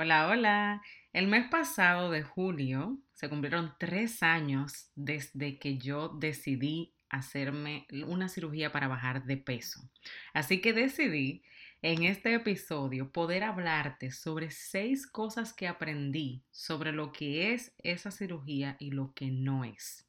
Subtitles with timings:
[0.00, 0.82] Hola, hola.
[1.12, 8.28] El mes pasado de julio se cumplieron tres años desde que yo decidí hacerme una
[8.28, 9.90] cirugía para bajar de peso.
[10.32, 11.42] Así que decidí
[11.82, 18.12] en este episodio poder hablarte sobre seis cosas que aprendí sobre lo que es esa
[18.12, 20.06] cirugía y lo que no es.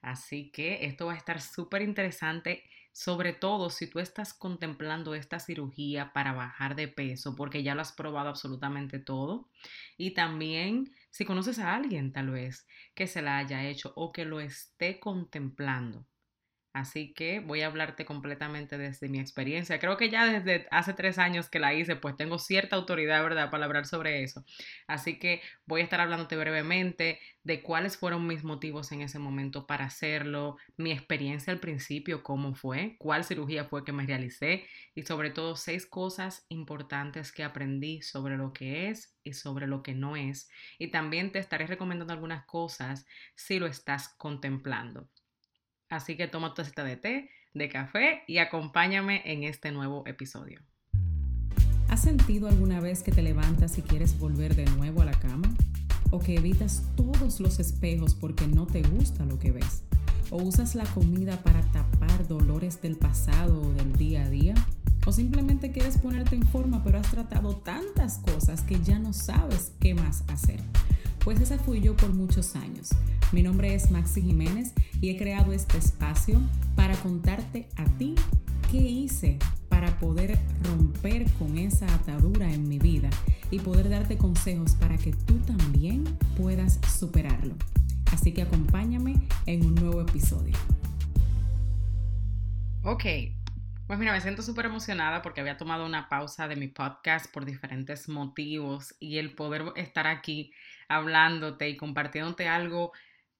[0.00, 5.38] Así que esto va a estar súper interesante sobre todo si tú estás contemplando esta
[5.38, 9.48] cirugía para bajar de peso porque ya lo has probado absolutamente todo
[9.96, 14.24] y también si conoces a alguien tal vez que se la haya hecho o que
[14.24, 16.06] lo esté contemplando.
[16.72, 19.78] Así que voy a hablarte completamente desde mi experiencia.
[19.80, 23.50] Creo que ya desde hace tres años que la hice, pues tengo cierta autoridad, ¿verdad?,
[23.50, 24.44] para hablar sobre eso.
[24.86, 29.66] Así que voy a estar hablándote brevemente de cuáles fueron mis motivos en ese momento
[29.66, 35.02] para hacerlo, mi experiencia al principio, cómo fue, cuál cirugía fue que me realicé y
[35.02, 39.94] sobre todo seis cosas importantes que aprendí sobre lo que es y sobre lo que
[39.94, 40.50] no es.
[40.78, 45.08] Y también te estaré recomendando algunas cosas si lo estás contemplando.
[45.88, 50.60] Así que toma tu tacita de té, de café y acompáñame en este nuevo episodio.
[51.88, 55.48] ¿Has sentido alguna vez que te levantas y quieres volver de nuevo a la cama?
[56.10, 59.82] ¿O que evitas todos los espejos porque no te gusta lo que ves?
[60.30, 64.54] ¿O usas la comida para tapar dolores del pasado o del día a día?
[65.06, 69.72] ¿O simplemente quieres ponerte en forma pero has tratado tantas cosas que ya no sabes
[69.80, 70.60] qué más hacer?
[71.28, 72.88] Pues esa fui yo por muchos años.
[73.32, 76.40] Mi nombre es Maxi Jiménez y he creado este espacio
[76.74, 78.14] para contarte a ti
[78.70, 83.10] qué hice para poder romper con esa atadura en mi vida
[83.50, 87.54] y poder darte consejos para que tú también puedas superarlo.
[88.10, 90.56] Así que acompáñame en un nuevo episodio.
[92.84, 93.04] Ok,
[93.88, 97.46] pues mira, me siento súper emocionada porque había tomado una pausa de mi podcast por
[97.46, 100.52] diferentes motivos y el poder estar aquí
[100.88, 102.92] hablándote y compartiéndote algo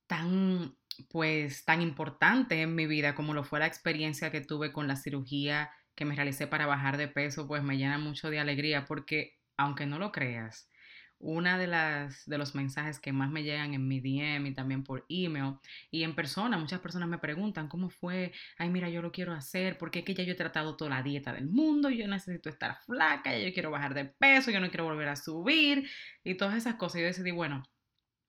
[0.07, 0.75] tan,
[1.11, 4.97] pues, tan importante en mi vida como lo fue la experiencia que tuve con la
[4.97, 9.37] cirugía que me realicé para bajar de peso, pues me llena mucho de alegría porque,
[9.59, 10.71] aunque no lo creas,
[11.19, 14.85] una de las de los mensajes que más me llegan en mi DM y también
[14.85, 15.57] por email
[15.91, 19.79] y en persona, muchas personas me preguntan cómo fue, ay mira, yo lo quiero hacer
[19.79, 22.79] porque es que ya yo he tratado toda la dieta del mundo, yo necesito estar
[22.85, 25.89] flaca, ya yo quiero bajar de peso, yo no quiero volver a subir
[26.25, 27.01] y todas esas cosas.
[27.01, 27.65] Yo decidí, bueno,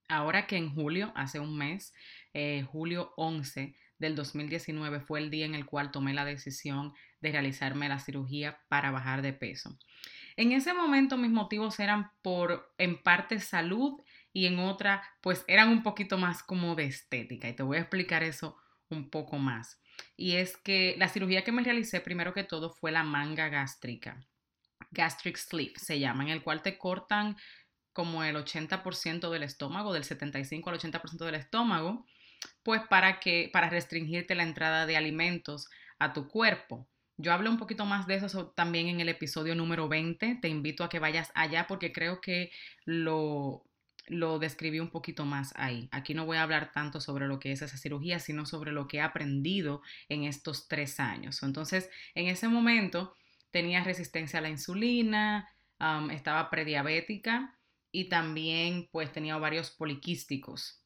[0.09, 1.93] Ahora que en julio, hace un mes,
[2.33, 7.31] eh, julio 11 del 2019 fue el día en el cual tomé la decisión de
[7.31, 9.77] realizarme la cirugía para bajar de peso.
[10.39, 14.01] En ese momento mis motivos eran por en parte salud
[14.31, 17.81] y en otra pues eran un poquito más como de estética y te voy a
[17.81, 18.55] explicar eso
[18.87, 19.81] un poco más.
[20.15, 24.25] Y es que la cirugía que me realicé primero que todo fue la manga gástrica.
[24.91, 27.35] Gastric sleeve se llama, en el cual te cortan
[27.91, 32.05] como el 80% del estómago, del 75 al 80% del estómago,
[32.63, 35.67] pues para que para restringirte la entrada de alimentos
[35.99, 36.87] a tu cuerpo.
[37.21, 40.35] Yo hablo un poquito más de eso también en el episodio número 20.
[40.41, 42.49] Te invito a que vayas allá porque creo que
[42.85, 43.65] lo,
[44.07, 45.89] lo describí un poquito más ahí.
[45.91, 48.87] Aquí no voy a hablar tanto sobre lo que es esa cirugía, sino sobre lo
[48.87, 51.43] que he aprendido en estos tres años.
[51.43, 53.13] Entonces, en ese momento
[53.51, 55.49] tenía resistencia a la insulina,
[56.11, 57.59] estaba prediabética
[57.91, 60.78] y también pues tenía varios poliquísticos.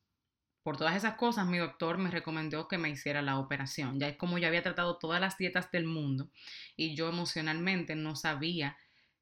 [0.63, 3.99] Por todas esas cosas, mi doctor me recomendó que me hiciera la operación.
[3.99, 6.29] Ya es como yo había tratado todas las dietas del mundo
[6.77, 8.77] y yo emocionalmente no sabía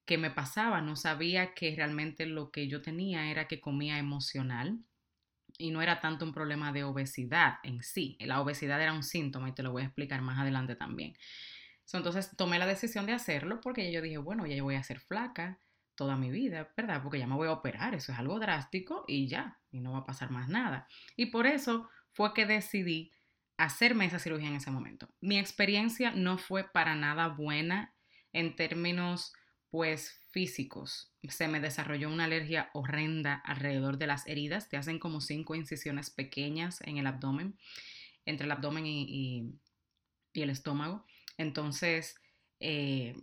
[0.06, 4.79] qué me pasaba, no sabía que realmente lo que yo tenía era que comía emocional
[5.57, 8.18] y no era tanto un problema de obesidad en sí.
[8.19, 11.16] La obesidad era un síntoma y te lo voy a explicar más adelante también.
[11.94, 15.00] Entonces tomé la decisión de hacerlo porque yo dije, bueno, ya yo voy a ser
[15.00, 15.59] flaca,
[16.01, 17.03] toda mi vida, ¿verdad?
[17.03, 20.00] Porque ya me voy a operar, eso es algo drástico y ya, y no va
[20.00, 20.88] a pasar más nada.
[21.16, 23.12] Y por eso fue que decidí
[23.56, 25.09] hacerme esa cirugía en ese momento.
[25.19, 27.94] Mi experiencia no fue para nada buena
[28.34, 29.31] en términos
[29.69, 31.13] pues físicos.
[31.29, 34.70] Se me desarrolló una alergia horrenda alrededor de las heridas.
[34.70, 37.59] Te hacen como cinco incisiones pequeñas en el abdomen,
[38.25, 39.53] entre el abdomen y,
[40.34, 41.05] y, el estómago.
[41.37, 42.16] Entonces,
[42.59, 43.16] eh,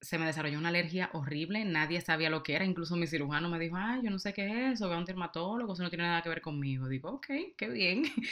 [0.00, 3.58] se me desarrolló una alergia horrible, nadie sabía lo que era, incluso mi cirujano me
[3.58, 6.04] dijo, ay, yo no sé qué es eso, ve a un dermatólogo, eso no tiene
[6.04, 6.88] nada que ver conmigo.
[6.88, 7.26] Digo, ok,
[7.56, 8.04] qué bien.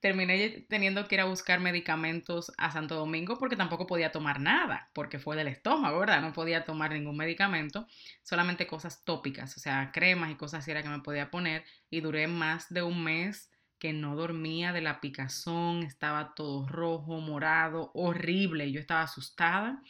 [0.00, 4.90] Terminé teniendo que ir a buscar medicamentos a Santo Domingo porque tampoco podía tomar nada,
[4.92, 6.20] porque fue del estómago, ¿verdad?
[6.20, 7.86] No podía tomar ningún medicamento,
[8.22, 12.00] solamente cosas tópicas, o sea, cremas y cosas así era que me podía poner y
[12.02, 17.90] duré más de un mes que no dormía de la picazón, estaba todo rojo, morado,
[17.94, 19.82] horrible, yo estaba asustada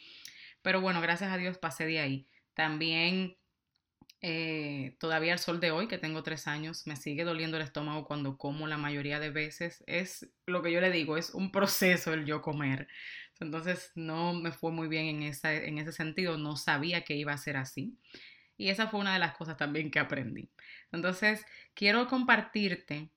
[0.67, 2.27] pero bueno, gracias a Dios pasé de ahí.
[2.53, 3.37] También
[4.21, 8.05] Eh, todavía al sol de hoy, que tengo tres años, me sigue doliendo el estómago
[8.05, 9.83] cuando como la mayoría de veces.
[9.87, 12.89] Es lo que yo le digo, es un proceso el yo comer.
[13.39, 17.33] Entonces no me fue muy bien en, esa, en ese sentido, no sabía que iba
[17.33, 17.97] a ser así.
[18.57, 20.51] Y esa fue una de las cosas también que aprendí.
[20.91, 23.11] Entonces, quiero compartirte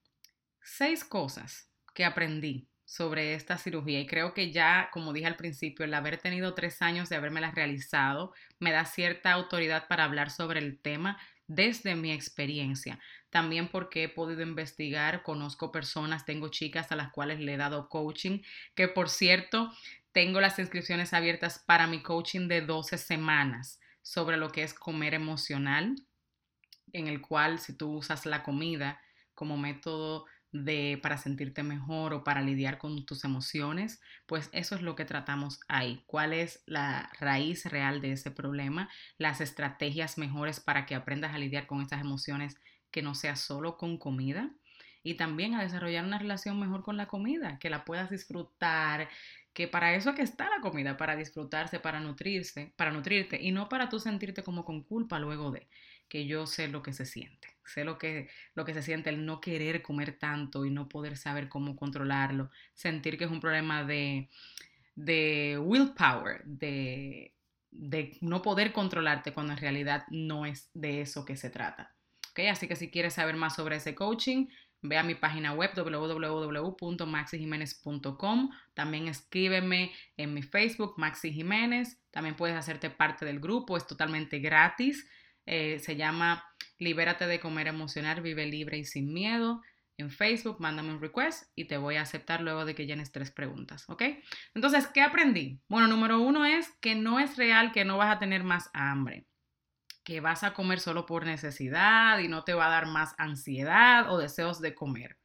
[0.63, 5.85] seis cosas que aprendí sobre esta cirugía y creo que ya, como dije al principio,
[5.85, 10.59] el haber tenido tres años de habérmela realizado me da cierta autoridad para hablar sobre
[10.59, 11.17] el tema
[11.47, 12.99] desde mi experiencia.
[13.31, 17.89] También porque he podido investigar, conozco personas, tengo chicas a las cuales le he dado
[17.89, 18.41] coaching,
[18.75, 19.73] que por cierto,
[20.11, 25.15] tengo las inscripciones abiertas para mi coaching de 12 semanas sobre lo que es comer
[25.15, 25.95] emocional,
[26.93, 29.01] en el cual si tú usas la comida
[29.37, 34.83] como método de para sentirte mejor o para lidiar con tus emociones, pues eso es
[34.83, 36.03] lo que tratamos ahí.
[36.07, 38.89] ¿Cuál es la raíz real de ese problema?
[39.19, 42.57] Las estrategias mejores para que aprendas a lidiar con estas emociones
[42.91, 44.51] que no sea solo con comida
[45.03, 49.09] y también a desarrollar una relación mejor con la comida, que la puedas disfrutar,
[49.53, 53.69] que para eso que está la comida, para disfrutarse, para nutrirse, para nutrirte y no
[53.69, 55.69] para tú sentirte como con culpa luego de
[56.11, 59.25] que yo sé lo que se siente, sé lo que, lo que se siente el
[59.25, 63.85] no querer comer tanto y no poder saber cómo controlarlo, sentir que es un problema
[63.85, 64.29] de,
[64.97, 67.33] de willpower, de,
[67.71, 71.95] de no poder controlarte cuando en realidad no es de eso que se trata.
[72.33, 72.49] ¿Okay?
[72.49, 74.49] Así que si quieres saber más sobre ese coaching,
[74.83, 78.51] ve a mi página web www.maxijiménez.com.
[78.75, 82.01] También escríbeme en mi Facebook, Maxi Jiménez.
[82.11, 85.07] También puedes hacerte parte del grupo, es totalmente gratis.
[85.47, 86.45] Eh, se llama
[86.79, 89.61] Libérate de comer emocional, vive libre y sin miedo.
[89.99, 93.31] En Facebook, mándame un request y te voy a aceptar luego de que llenes tres
[93.31, 94.03] preguntas, ¿ok?
[94.55, 95.61] Entonces, ¿qué aprendí?
[95.69, 99.27] Bueno, número uno es que no es real que no vas a tener más hambre,
[100.03, 104.11] que vas a comer solo por necesidad y no te va a dar más ansiedad
[104.11, 105.19] o deseos de comer.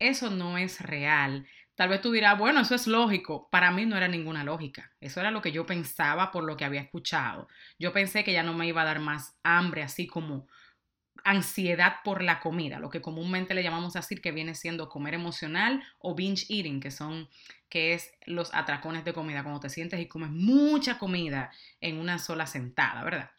[0.00, 1.46] Eso no es real.
[1.74, 3.48] Tal vez tú dirás, bueno, eso es lógico.
[3.50, 4.92] Para mí no era ninguna lógica.
[5.00, 7.48] Eso era lo que yo pensaba por lo que había escuchado.
[7.78, 10.46] Yo pensé que ya no me iba a dar más hambre, así como
[11.24, 15.82] ansiedad por la comida, lo que comúnmente le llamamos así, que viene siendo comer emocional
[15.98, 17.28] o binge eating, que son
[17.68, 22.18] que es los atracones de comida, cuando te sientes y comes mucha comida en una
[22.18, 23.30] sola sentada, ¿verdad?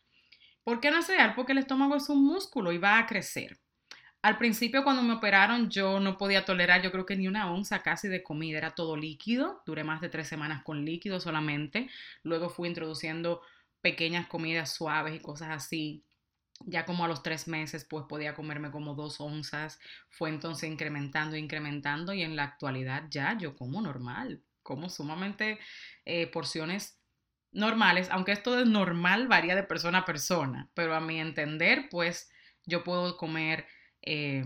[0.63, 1.07] ¿Por qué no es?
[1.35, 3.59] Porque el estómago es un músculo y va a crecer.
[4.24, 7.84] Al principio cuando me operaron yo no podía tolerar, yo creo que ni una onza
[7.84, 11.90] casi de comida, era todo líquido, duré más de tres semanas con líquido solamente,
[12.24, 13.42] luego fui introduciendo
[13.81, 16.06] pequeñas comidas suaves y cosas así.
[16.66, 21.36] Ya como a los tres meses pues podía comerme como dos onzas, fue entonces incrementando,
[21.36, 25.60] incrementando y en la actualidad ya yo como normal, como sumamente
[26.06, 26.98] eh, porciones
[27.52, 32.31] normales, aunque esto de normal varía de persona a persona, pero a mi entender pues
[32.66, 33.66] yo puedo comer
[34.06, 34.46] eh,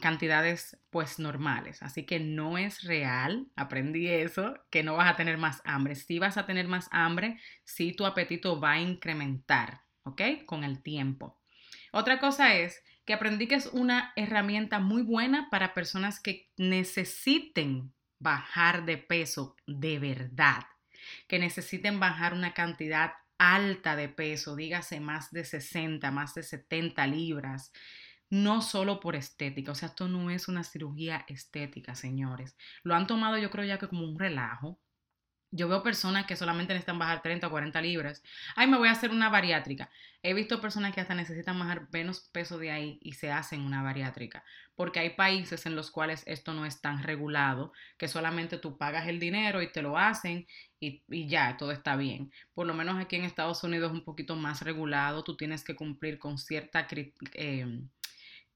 [0.00, 1.82] cantidades pues normales.
[1.82, 5.94] Así que no es real, aprendí eso, que no vas a tener más hambre.
[5.94, 10.22] Si vas a tener más hambre, si tu apetito va a incrementar, ¿ok?
[10.46, 11.38] Con el tiempo.
[11.92, 17.92] Otra cosa es que aprendí que es una herramienta muy buena para personas que necesiten
[18.18, 20.64] bajar de peso de verdad,
[21.28, 27.06] que necesiten bajar una cantidad alta de peso, dígase más de 60, más de 70
[27.06, 27.72] libras,
[28.30, 32.56] no solo por estética, o sea, esto no es una cirugía estética, señores.
[32.82, 34.78] Lo han tomado yo creo ya que como un relajo.
[35.52, 38.22] Yo veo personas que solamente necesitan bajar 30 o 40 libras.
[38.56, 39.90] Ay, me voy a hacer una bariátrica.
[40.22, 43.82] He visto personas que hasta necesitan bajar menos peso de ahí y se hacen una
[43.82, 44.44] bariátrica.
[44.74, 49.06] Porque hay países en los cuales esto no es tan regulado, que solamente tú pagas
[49.06, 50.46] el dinero y te lo hacen
[50.80, 52.32] y, ya, todo está bien.
[52.52, 55.24] Por lo menos aquí en Estados Unidos es un poquito más regulado.
[55.24, 56.86] Tú tienes que cumplir con cierta...
[57.34, 57.80] Eh,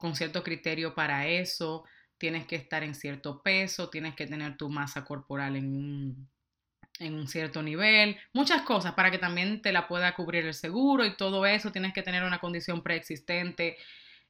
[0.01, 1.85] con cierto criterio para eso,
[2.17, 6.31] tienes que estar en cierto peso, tienes que tener tu masa corporal en un,
[6.99, 11.05] en un cierto nivel, muchas cosas para que también te la pueda cubrir el seguro
[11.05, 13.77] y todo eso, tienes que tener una condición preexistente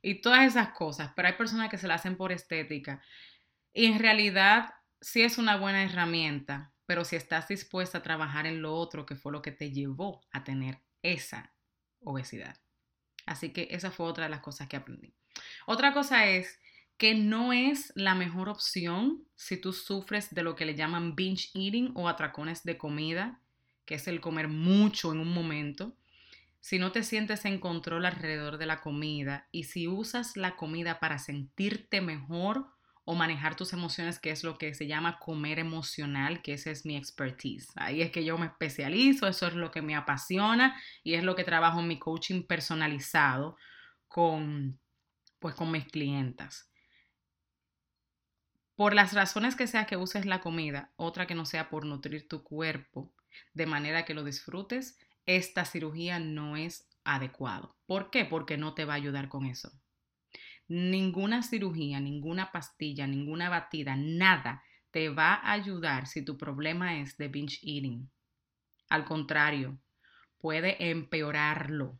[0.03, 3.01] y todas esas cosas, pero hay personas que se la hacen por estética
[3.73, 8.61] y en realidad sí es una buena herramienta, pero si estás dispuesta a trabajar en
[8.61, 11.55] lo otro que fue lo que te llevó a tener esa
[12.01, 12.57] obesidad.
[13.27, 15.13] Así que esa fue otra de las cosas que aprendí.
[15.67, 16.59] Otra cosa es
[16.97, 21.51] que no es la mejor opción si tú sufres de lo que le llaman binge
[21.55, 23.41] eating o atracones de comida,
[23.87, 25.97] que es el comer mucho en un momento.
[26.61, 31.01] Si no te sientes en control alrededor de la comida y si usas la comida
[31.01, 32.67] para sentirte mejor
[33.05, 36.85] o manejar tus emociones, que es lo que se llama comer emocional, que esa es
[36.87, 37.69] mi expertise.
[37.77, 41.35] Ahí es que yo me especializo, eso es lo que me apasiona y es lo
[41.35, 43.57] que trabajo en mi coaching personalizado
[44.09, 44.79] con,
[45.39, 46.71] pues, con mis clientas.
[48.77, 52.29] Por las razones que sea que uses la comida, otra que no sea por nutrir
[52.29, 53.13] tu cuerpo
[53.55, 57.77] de manera que lo disfrutes, esta cirugía no es adecuado.
[57.87, 58.25] ¿Por qué?
[58.25, 59.71] Porque no te va a ayudar con eso.
[60.71, 64.63] Ninguna cirugía, ninguna pastilla, ninguna batida, nada
[64.93, 68.09] te va a ayudar si tu problema es de binge eating.
[68.89, 69.81] Al contrario,
[70.39, 71.99] puede empeorarlo.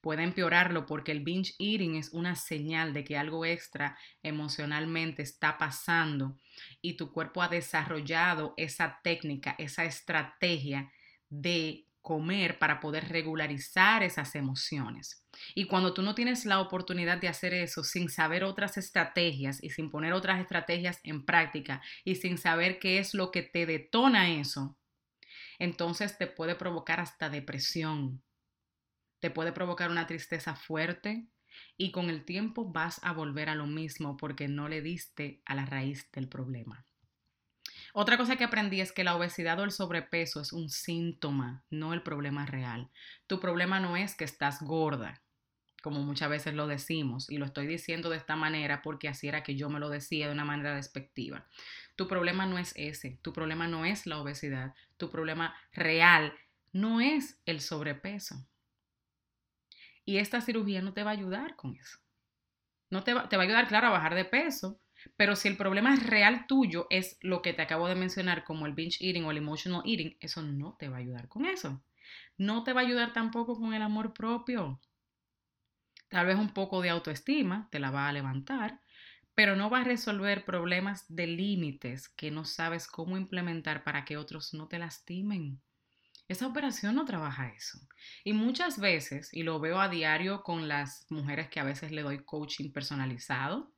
[0.00, 5.58] Puede empeorarlo porque el binge eating es una señal de que algo extra emocionalmente está
[5.58, 6.38] pasando
[6.80, 10.92] y tu cuerpo ha desarrollado esa técnica, esa estrategia
[11.28, 15.22] de comer para poder regularizar esas emociones.
[15.54, 19.68] Y cuando tú no tienes la oportunidad de hacer eso sin saber otras estrategias y
[19.68, 24.30] sin poner otras estrategias en práctica y sin saber qué es lo que te detona
[24.30, 24.78] eso,
[25.58, 28.22] entonces te puede provocar hasta depresión,
[29.20, 31.28] te puede provocar una tristeza fuerte
[31.76, 35.54] y con el tiempo vas a volver a lo mismo porque no le diste a
[35.54, 36.87] la raíz del problema.
[37.94, 41.94] Otra cosa que aprendí es que la obesidad o el sobrepeso es un síntoma, no
[41.94, 42.90] el problema real.
[43.26, 45.22] Tu problema no es que estás gorda,
[45.82, 49.42] como muchas veces lo decimos, y lo estoy diciendo de esta manera porque así era
[49.42, 51.46] que yo me lo decía de una manera despectiva.
[51.96, 56.34] Tu problema no es ese, tu problema no es la obesidad, tu problema real
[56.72, 58.46] no es el sobrepeso.
[60.04, 61.98] Y esta cirugía no te va a ayudar con eso.
[62.90, 64.80] No te va, te va a ayudar, claro, a bajar de peso,
[65.16, 68.74] pero si el problema real tuyo es lo que te acabo de mencionar como el
[68.74, 71.82] binge eating o el emotional eating, eso no te va a ayudar con eso.
[72.36, 74.80] No te va a ayudar tampoco con el amor propio.
[76.08, 78.80] Tal vez un poco de autoestima te la va a levantar,
[79.34, 84.16] pero no va a resolver problemas de límites que no sabes cómo implementar para que
[84.16, 85.60] otros no te lastimen.
[86.28, 87.78] Esa operación no trabaja eso.
[88.24, 92.02] Y muchas veces, y lo veo a diario con las mujeres que a veces le
[92.02, 93.72] doy coaching personalizado,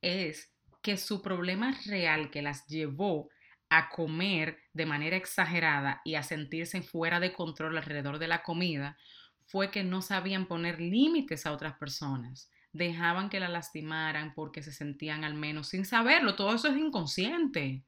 [0.00, 0.51] es
[0.82, 3.28] que su problema real que las llevó
[3.70, 8.98] a comer de manera exagerada y a sentirse fuera de control alrededor de la comida
[9.46, 12.50] fue que no sabían poner límites a otras personas.
[12.72, 16.36] Dejaban que la lastimaran porque se sentían al menos sin saberlo.
[16.36, 17.82] Todo eso es inconsciente.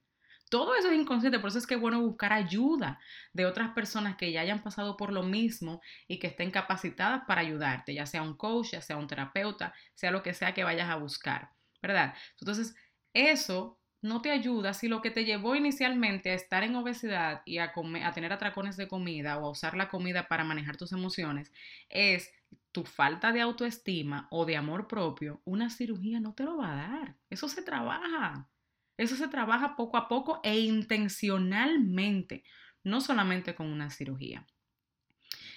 [0.51, 3.01] Todo eso es inconsciente, por eso es que es bueno buscar ayuda
[3.33, 7.41] de otras personas que ya hayan pasado por lo mismo y que estén capacitadas para
[7.41, 10.91] ayudarte, ya sea un coach, ya sea un terapeuta, sea lo que sea que vayas
[10.91, 11.51] a buscar,
[11.83, 12.15] ¿verdad?
[12.39, 12.77] Entonces,
[13.15, 17.57] eso no te ayuda si lo que te llevó inicialmente a estar en obesidad y
[17.57, 17.73] a,
[18.05, 21.51] a tener atracones de comida o a usar la comida para manejar tus emociones
[21.89, 22.31] es
[22.71, 26.89] tu falta de autoestima o de amor propio, una cirugía no te lo va a
[26.89, 27.17] dar.
[27.31, 28.51] Eso se trabaja.
[28.99, 32.45] Eso se trabaja poco a poco e intencionalmente,
[32.83, 34.47] no solamente con una cirugía.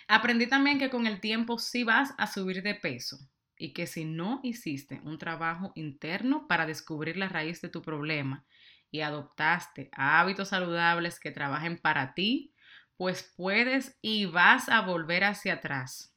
[0.08, 3.20] Aprendí también que con el tiempo sí vas a subir de peso
[3.58, 8.46] y que si no hiciste un trabajo interno para descubrir la raíz de tu problema
[8.92, 12.54] y adoptaste hábitos saludables que trabajen para ti,
[12.96, 16.16] pues puedes y vas a volver hacia atrás.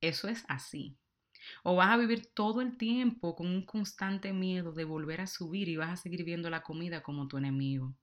[0.00, 0.98] Eso es así.
[1.62, 5.68] O vas a vivir todo el tiempo con un constante miedo de volver a subir
[5.68, 7.94] y vas a seguir viendo la comida como tu enemigo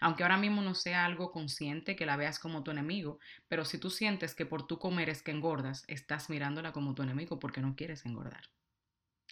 [0.00, 3.78] aunque ahora mismo no sea algo consciente que la veas como tu enemigo, pero si
[3.78, 7.60] tú sientes que por tu comer es que engordas, estás mirándola como tu enemigo porque
[7.60, 8.44] no quieres engordar.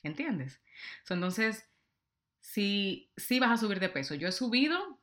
[0.02, 0.60] ¿Entiendes?
[1.08, 1.68] entonces,
[2.40, 5.00] si, si vas a subir de peso, yo he subido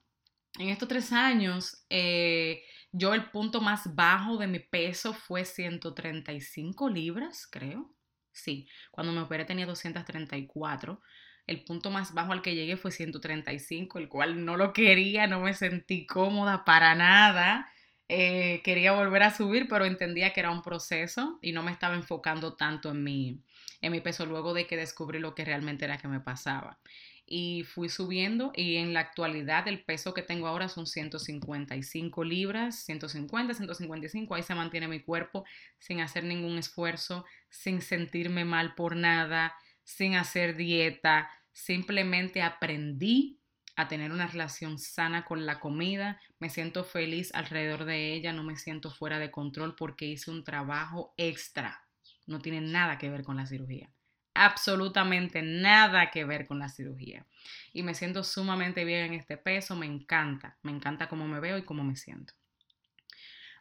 [0.60, 6.90] en estos tres años, eh, yo el punto más bajo de mi peso fue 135
[6.90, 7.96] libras, creo.
[8.32, 11.02] Sí, cuando me operé tenía 234.
[11.46, 15.42] El punto más bajo al que llegué fue 135, el cual no lo quería, no
[15.42, 17.70] me sentí cómoda para nada.
[18.08, 21.96] Eh, quería volver a subir, pero entendía que era un proceso y no me estaba
[21.96, 23.42] enfocando tanto en mi,
[23.82, 26.80] en mi peso luego de que descubrí lo que realmente era que me pasaba.
[27.26, 32.76] Y fui subiendo y en la actualidad el peso que tengo ahora son 155 libras,
[32.86, 35.46] 150, 155, ahí se mantiene mi cuerpo
[35.80, 43.40] sin hacer ningún esfuerzo, sin sentirme mal por nada, sin hacer dieta, simplemente aprendí
[43.76, 48.44] a tener una relación sana con la comida, me siento feliz alrededor de ella, no
[48.44, 51.84] me siento fuera de control porque hice un trabajo extra.
[52.28, 53.90] No tiene nada que ver con la cirugía.
[54.36, 57.26] Absolutamente nada que ver con la cirugía.
[57.72, 61.58] Y me siento sumamente bien en este peso, me encanta, me encanta cómo me veo
[61.58, 62.34] y cómo me siento.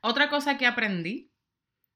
[0.03, 1.31] Otra cosa que aprendí,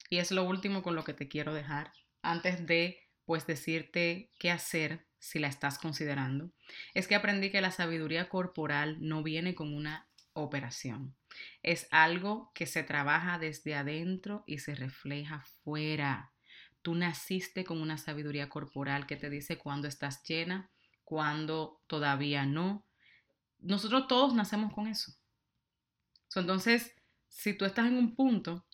[0.09, 1.93] y es lo último con lo que te quiero dejar,
[2.23, 6.53] antes de pues decirte qué hacer si la estás considerando,
[6.95, 11.17] es que aprendí que la sabiduría corporal no viene con una operación.
[11.63, 16.33] Es algo que se trabaja desde adentro y se refleja fuera.
[16.83, 20.71] Tú naciste con una sabiduría corporal que te dice cuándo estás llena,
[21.05, 22.87] cuándo todavía no.
[23.59, 25.13] Nosotros todos nacemos con eso.
[26.35, 26.95] Entonces,
[27.29, 28.67] si tú estás en un punto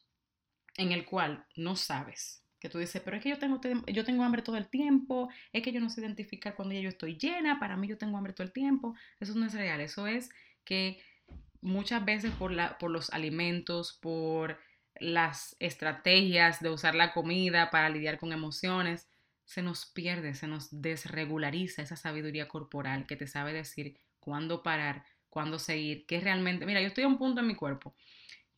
[0.76, 4.22] en el cual no sabes, que tú dices, pero es que yo tengo, yo tengo
[4.22, 7.58] hambre todo el tiempo, es que yo no sé identificar cuando ya yo estoy llena,
[7.58, 10.30] para mí yo tengo hambre todo el tiempo, eso no es real, eso es
[10.62, 11.02] que
[11.60, 14.60] muchas veces por, los alimentos, por
[15.00, 19.08] las estrategias de usar la comida para lidiar con emociones,
[19.44, 25.04] se nos pierde, se nos desregulariza esa sabiduría corporal que te sabe decir cuándo parar,
[25.30, 27.96] cuándo seguir, qué realmente, mira, yo estoy a un punto en mi cuerpo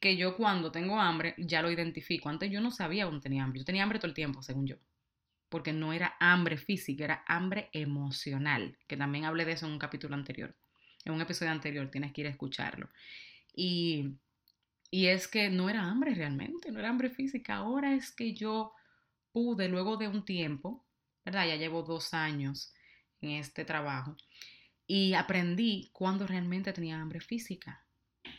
[0.04, 2.28] que yo cuando tengo hambre ya lo identifico.
[2.28, 4.76] Antes yo no sabía cuando tenía hambre, yo tenía hambre todo el tiempo, según yo,
[5.48, 9.78] porque no era hambre física, era hambre emocional, que también hablé de eso en un
[9.78, 10.54] capítulo anterior,
[11.06, 12.90] en un episodio anterior, tienes que ir a escucharlo.
[13.54, 14.18] Y
[14.90, 17.56] y es que no era hambre realmente, no era hambre física.
[17.56, 18.72] Ahora es que yo
[19.32, 20.86] pude, luego de un tiempo,
[21.24, 21.48] ¿verdad?
[21.48, 22.72] Ya llevo dos años
[23.20, 24.16] en este trabajo
[24.86, 27.83] y aprendí cuando realmente tenía hambre física.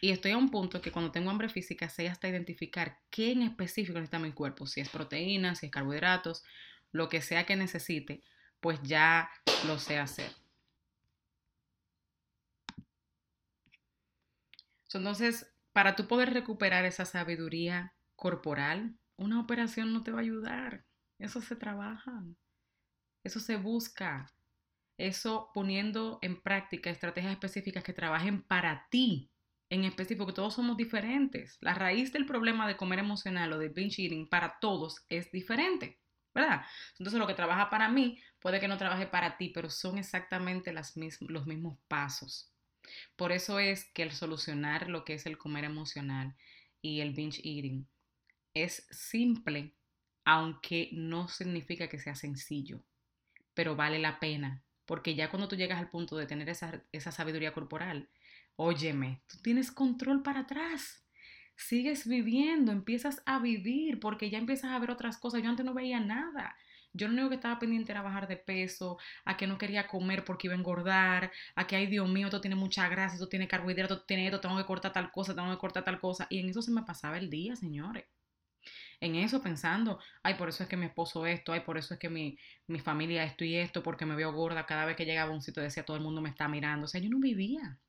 [0.01, 3.41] Y estoy a un punto que cuando tengo hambre física sé hasta identificar qué en
[3.41, 6.43] específico necesita mi cuerpo, si es proteína, si es carbohidratos,
[6.91, 8.21] lo que sea que necesite,
[8.59, 9.29] pues ya
[9.67, 10.31] lo sé hacer.
[14.93, 20.85] Entonces, para tú poder recuperar esa sabiduría corporal, una operación no te va a ayudar.
[21.19, 22.23] Eso se trabaja,
[23.23, 24.31] eso se busca,
[24.97, 29.29] eso poniendo en práctica estrategias específicas que trabajen para ti,
[29.69, 31.57] en específico, todos somos diferentes.
[31.61, 35.99] La raíz del problema de comer emocional o de binge eating para todos es diferente,
[36.33, 36.65] ¿verdad?
[36.99, 40.71] Entonces lo que trabaja para mí puede que no trabaje para ti, pero son exactamente
[40.71, 42.51] las los mismos pasos.
[43.15, 46.35] Por eso es que el solucionar lo que es el comer emocional
[46.81, 47.87] y el binge eating
[48.53, 49.75] es simple,
[50.23, 52.83] aunque no significa que sea sencillo,
[53.53, 57.11] pero vale la pena, porque ya cuando tú llegas al punto de tener esa, esa
[57.11, 58.09] sabiduría corporal,
[58.55, 61.05] óyeme, tú tienes control para atrás.
[61.55, 65.41] Sigues viviendo, empiezas a vivir porque ya empiezas a ver otras cosas.
[65.41, 66.55] Yo antes no veía nada.
[66.93, 70.23] Yo lo único que estaba pendiente era bajar de peso, a que no quería comer
[70.23, 73.47] porque iba a engordar, a que, ay Dios mío, esto tiene mucha grasa, esto tiene
[73.49, 76.27] carbohidratos, esto tiene esto, tengo que cortar tal cosa, tengo que cortar tal cosa.
[76.29, 78.05] Y en eso se me pasaba el día, señores.
[78.99, 81.99] En eso pensando, ay, por eso es que mi esposo esto, ay, por eso es
[81.99, 82.37] que mi,
[82.67, 85.41] mi familia esto y esto, porque me veo gorda cada vez que llegaba a un
[85.41, 86.85] sitio decía todo el mundo me está mirando.
[86.85, 87.79] O sea, yo no vivía.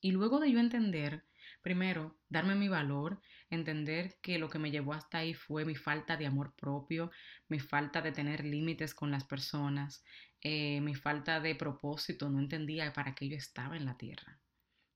[0.00, 1.24] Y luego de yo entender,
[1.62, 6.16] primero, darme mi valor, entender que lo que me llevó hasta ahí fue mi falta
[6.16, 7.10] de amor propio,
[7.48, 10.04] mi falta de tener límites con las personas,
[10.40, 14.40] eh, mi falta de propósito, no entendía para qué yo estaba en la tierra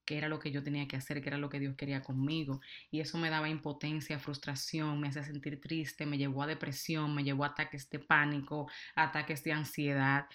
[0.04, 2.60] qué era lo que yo tenía que hacer, qué era lo que Dios quería conmigo.
[2.90, 7.24] Y eso me daba impotencia, frustración, me hacía sentir triste, me llevó a depresión, me
[7.24, 10.26] llevó a ataques de pánico, ataques de ansiedad.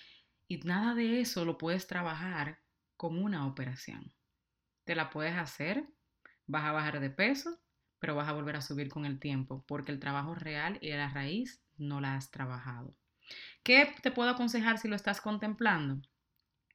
[0.47, 2.59] Y nada de eso lo puedes trabajar
[2.97, 4.13] con una operación.
[4.89, 5.85] Te la puedes hacer,
[6.47, 7.61] vas a bajar de peso,
[7.99, 11.07] pero vas a volver a subir con el tiempo, porque el trabajo real y la
[11.11, 12.95] raíz no la has trabajado.
[13.61, 16.01] ¿Qué te puedo aconsejar si lo estás contemplando?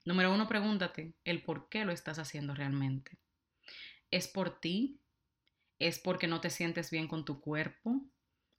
[0.04, 3.18] Número uno, pregúntate el por qué lo estás haciendo realmente.
[4.12, 5.00] ¿Es por ti?
[5.80, 8.00] ¿Es porque no te sientes bien con tu cuerpo?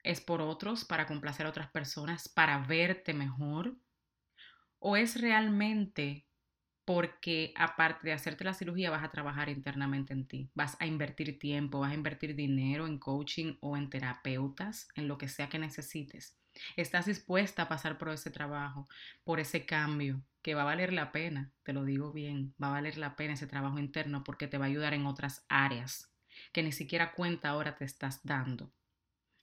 [0.03, 3.77] ¿Es por otros, para complacer a otras personas, para verte mejor?
[4.79, 6.27] ¿O es realmente
[6.85, 11.39] porque aparte de hacerte la cirugía vas a trabajar internamente en ti, vas a invertir
[11.39, 15.59] tiempo, vas a invertir dinero en coaching o en terapeutas, en lo que sea que
[15.59, 16.37] necesites.
[16.75, 18.87] Estás dispuesta a pasar por ese trabajo,
[19.23, 22.71] por ese cambio, que va a valer la pena, te lo digo bien, va a
[22.71, 26.11] valer la pena ese trabajo interno porque te va a ayudar en otras áreas
[26.53, 28.71] que ni siquiera cuenta ahora te estás dando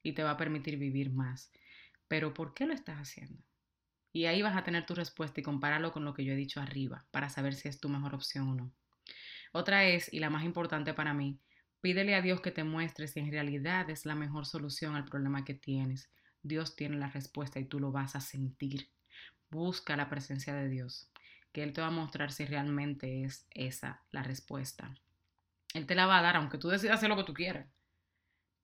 [0.03, 1.51] y te va a permitir vivir más.
[2.09, 3.43] Pero ¿por qué lo estás haciendo?
[4.13, 6.61] Y ahí vas a tener tu respuesta y compáralo con lo que yo he dicho
[6.61, 8.73] arriba para saber si es tu mejor opción o no.
[9.53, 11.39] Otra es, y la más importante para mí,
[11.81, 15.45] pídele a Dios que te muestre si en realidad es la mejor solución al problema
[15.45, 16.11] que tienes.
[16.43, 18.89] Dios tiene la respuesta y tú lo vas a sentir.
[19.51, 21.11] Busca la presencia de Dios,
[21.53, 24.95] que Él te va a mostrar si realmente es esa la respuesta.
[25.75, 27.67] Él te la va a dar, aunque tú decidas hacer lo que tú quieras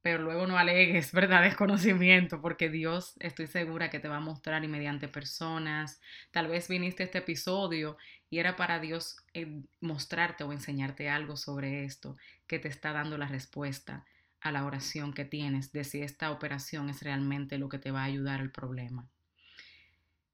[0.03, 1.43] pero luego no alegues, ¿verdad?
[1.43, 6.01] Desconocimiento, porque Dios estoy segura que te va a mostrar y mediante personas.
[6.31, 7.97] Tal vez viniste a este episodio
[8.31, 13.19] y era para Dios eh, mostrarte o enseñarte algo sobre esto, que te está dando
[13.19, 14.05] la respuesta
[14.41, 18.03] a la oración que tienes de si esta operación es realmente lo que te va
[18.03, 19.09] a ayudar al problema.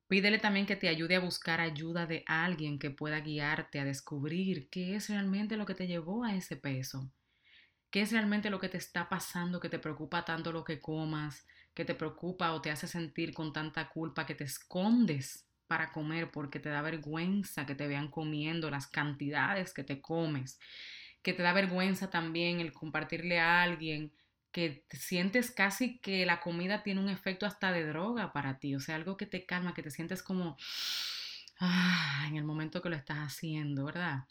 [0.09, 4.69] Pídele también que te ayude a buscar ayuda de alguien que pueda guiarte a descubrir
[4.69, 7.11] qué es realmente lo que te llevó a ese peso.
[7.95, 11.47] ¿Qué es realmente lo que te está pasando, que te preocupa tanto lo que comas,
[11.75, 16.33] que te preocupa o te hace sentir con tanta culpa que te escondes para comer
[16.33, 20.59] porque te da vergüenza que te vean comiendo las cantidades que te comes,
[21.23, 24.13] que te da vergüenza también el compartirle a alguien
[24.51, 28.75] que te sientes casi que la comida tiene un efecto hasta de droga para ti,
[28.75, 30.57] o sea, algo que te calma, que te sientes como
[31.61, 34.25] ah, en el momento que lo estás haciendo, ¿verdad?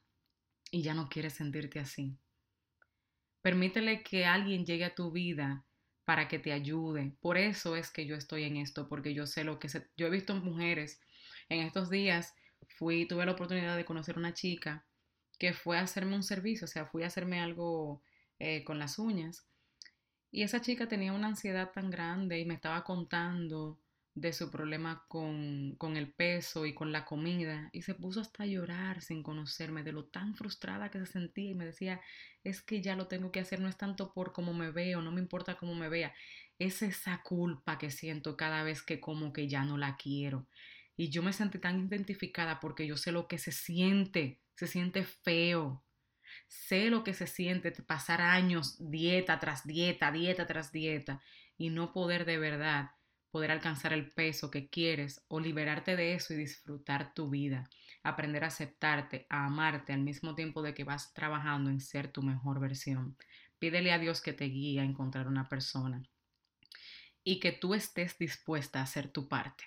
[0.69, 2.17] Y ya no quieres sentirte así.
[3.43, 5.63] Permítele que alguien llegue a tu vida
[6.05, 7.15] para que te ayude.
[7.21, 10.07] Por eso es que yo estoy en esto, porque yo sé lo que se, yo
[10.07, 10.99] he visto mujeres
[11.49, 12.33] en estos días
[12.77, 14.85] fui tuve la oportunidad de conocer una chica
[15.37, 18.01] que fue a hacerme un servicio, o sea, fui a hacerme algo
[18.39, 19.45] eh, con las uñas
[20.31, 23.79] y esa chica tenía una ansiedad tan grande y me estaba contando
[24.15, 28.43] de su problema con, con, el peso y con la comida y se puso hasta
[28.43, 31.99] a llorar sin conocerme de lo tan frustrada que se sentía y me decía,
[32.43, 35.11] es que ya lo tengo que hacer, no es tanto por cómo me veo, no
[35.11, 36.13] me importa cómo me vea,
[36.59, 40.47] es esa culpa que siento cada vez que como que ya no la quiero.
[40.95, 45.03] Y yo me sentí tan identificada porque yo sé lo que se siente, se siente
[45.03, 45.83] feo,
[46.47, 51.21] Sé lo que se siente pasar años dieta tras dieta, dieta tras dieta
[51.57, 52.91] y no poder de verdad
[53.33, 57.67] poder alcanzar el peso que quieres o liberarte de eso y disfrutar tu vida,
[58.03, 62.21] aprender a aceptarte, a amarte al mismo tiempo de que vas trabajando en ser tu
[62.21, 63.17] mejor versión.
[63.57, 66.03] Pídele a Dios que te guíe a encontrar una persona
[67.23, 69.63] y que tú estés dispuesta a hacer tu parte.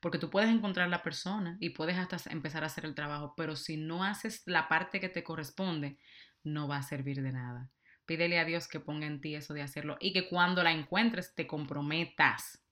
[0.00, 3.54] Porque tú puedes encontrar la persona y puedes hasta empezar a hacer el trabajo, pero
[3.54, 5.98] si no haces la parte que te corresponde,
[6.42, 7.70] no va a servir de nada.
[8.06, 11.32] Pídele a Dios que ponga en ti eso de hacerlo y que cuando la encuentres
[11.36, 12.63] te comprometas.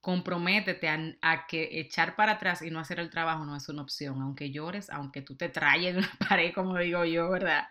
[0.00, 4.20] Comprométete a, que echar para atrás y no hacer el trabajo no es una opción.
[4.22, 7.66] Aunque llores, aunque tú te trayes de una pared, como digo yo, ¿verdad?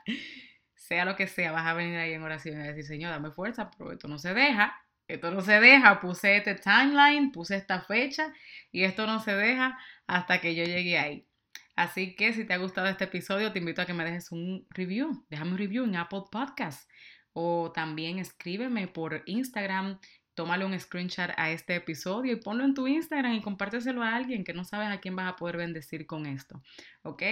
[0.75, 3.31] Sea lo que sea, vas a venir ahí en oración y a decir, Señor, dame
[3.31, 7.81] fuerza, pero esto no se deja esto no se deja, puse este timeline, puse esta
[7.81, 8.33] fecha
[8.71, 11.27] y esto no se deja hasta que yo llegue ahí.
[11.75, 14.65] Así que si te ha gustado este episodio, te invito a que me dejes un
[14.69, 15.25] review.
[15.29, 16.89] Déjame un review en Apple Podcast
[17.33, 19.99] o también escríbeme por Instagram.
[20.35, 24.43] Tómale un screenshot a este episodio y ponlo en tu Instagram y compárteselo a alguien
[24.43, 26.61] que no sabes a quién vas a poder bendecir con esto.
[27.03, 27.23] ¿Ok?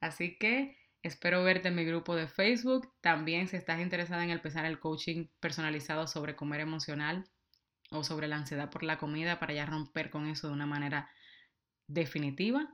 [0.00, 2.92] Así que Espero verte en mi grupo de Facebook.
[3.00, 7.30] También si estás interesada en empezar el coaching personalizado sobre comer emocional
[7.92, 11.08] o sobre la ansiedad por la comida para ya romper con eso de una manera
[11.86, 12.68] definitiva,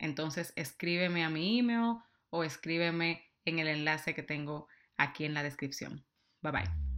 [0.00, 1.98] entonces escríbeme a mi email
[2.30, 6.04] o escríbeme en el enlace que tengo aquí en la descripción.
[6.40, 6.91] Bye bye.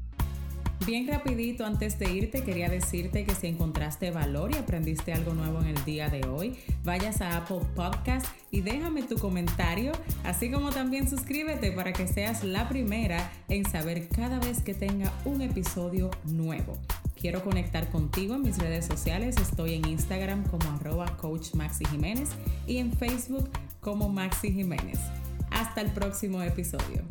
[0.87, 5.61] Bien rapidito antes de irte quería decirte que si encontraste valor y aprendiste algo nuevo
[5.61, 9.93] en el día de hoy, vayas a Apple Podcast y déjame tu comentario,
[10.25, 15.11] así como también suscríbete para que seas la primera en saber cada vez que tenga
[15.25, 16.77] un episodio nuevo.
[17.19, 22.29] Quiero conectar contigo en mis redes sociales, estoy en Instagram como arroba coach Maxi Jiménez
[22.67, 23.49] y en Facebook
[23.81, 24.99] como Maxi Jiménez.
[25.51, 27.05] Hasta el próximo episodio.